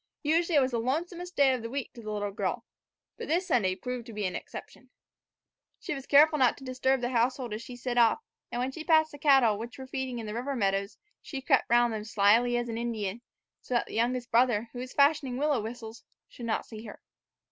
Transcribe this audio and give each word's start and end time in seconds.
Usually 0.23 0.55
it 0.55 0.61
was 0.61 0.71
the 0.71 0.79
lonesomest 0.79 1.35
day 1.35 1.53
of 1.53 1.61
the 1.61 1.69
week 1.69 1.93
to 1.93 2.01
the 2.01 2.11
little 2.11 2.31
girl; 2.31 2.65
but 3.17 3.27
this 3.27 3.45
Sunday 3.45 3.75
proved 3.75 4.07
to 4.07 4.13
be 4.13 4.25
an 4.25 4.35
exception. 4.35 4.89
She 5.79 5.93
was 5.93 6.07
careful 6.07 6.39
not 6.39 6.57
to 6.57 6.63
disturb 6.63 7.01
the 7.01 7.09
household 7.11 7.53
as 7.53 7.61
she 7.61 7.75
set 7.75 7.99
off, 7.99 8.19
and 8.51 8.57
when 8.57 8.71
she 8.71 8.83
passed 8.83 9.11
the 9.11 9.19
cattle, 9.19 9.59
which 9.59 9.77
were 9.77 9.85
feeding 9.85 10.17
in 10.17 10.25
the 10.25 10.33
river 10.33 10.55
meadows, 10.55 10.97
she 11.21 11.39
crept 11.39 11.69
round 11.69 11.93
them 11.93 12.01
as 12.01 12.09
slyly 12.09 12.57
as 12.57 12.67
an 12.67 12.79
Indian, 12.79 13.21
so 13.61 13.75
that 13.75 13.85
the 13.85 13.93
youngest 13.93 14.31
brother, 14.31 14.69
who 14.73 14.79
was 14.79 14.91
fashioning 14.91 15.37
willow 15.37 15.61
whistles, 15.61 16.03
should 16.27 16.47
not 16.47 16.65
see 16.65 16.83
her. 16.85 16.99